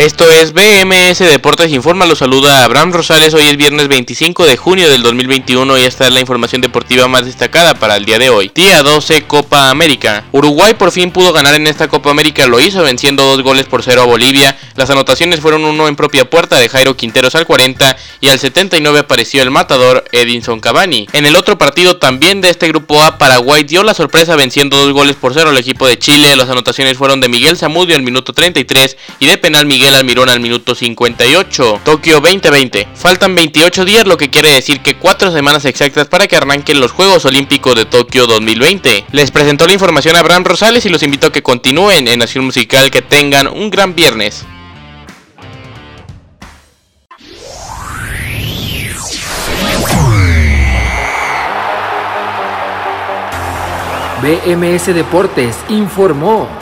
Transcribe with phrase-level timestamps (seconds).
[0.00, 4.88] Esto es BMS Deportes Informa, lo saluda Abraham Rosales, hoy es viernes 25 de junio
[4.88, 8.50] del 2021 y esta es la información deportiva más destacada para el día de hoy.
[8.54, 10.24] Día 12 Copa América.
[10.32, 13.82] Uruguay por fin pudo ganar en esta Copa América, lo hizo venciendo dos goles por
[13.82, 14.56] cero a Bolivia.
[14.74, 19.00] Las anotaciones fueron uno en propia puerta de Jairo Quinteros al 40 y al 79
[19.00, 21.08] apareció el matador Edinson Cavani.
[21.12, 24.94] En el otro partido también de este grupo A, Paraguay dio la sorpresa venciendo dos
[24.94, 26.34] goles por cero al equipo de Chile.
[26.36, 30.38] Las anotaciones fueron de Miguel Zamudio al minuto 33 y de penal Miguel Almirón al
[30.38, 31.80] minuto 58.
[31.82, 32.86] Tokio 2020.
[32.94, 36.92] Faltan 28 días, lo que quiere decir que 4 semanas exactas para que arranquen los
[36.92, 39.06] Juegos Olímpicos de Tokio 2020.
[39.10, 42.44] Les presentó la información a Abraham Rosales y los invito a que continúen en Nación
[42.44, 44.44] Musical, que tengan un gran viernes.
[54.22, 56.59] BMS Deportes informó.